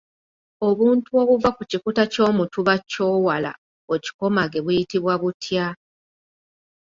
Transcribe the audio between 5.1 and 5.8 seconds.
butya?